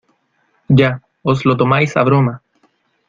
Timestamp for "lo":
1.47-1.55